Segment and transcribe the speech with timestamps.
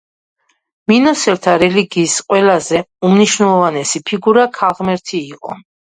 [0.91, 5.55] მინოსელთა რელიგიის ყველაზე უმნიშვნელოვანესი ფიგურა ქალღმერთი იყო.